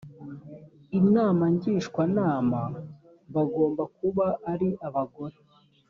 [0.99, 2.59] inama ngishwanama
[3.33, 5.37] bagomba kuba ari abagore